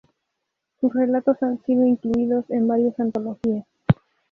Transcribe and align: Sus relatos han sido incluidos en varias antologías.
Sus 0.79 0.95
relatos 0.95 1.37
han 1.43 1.63
sido 1.63 1.85
incluidos 1.85 2.49
en 2.49 2.67
varias 2.67 2.99
antologías. 2.99 3.67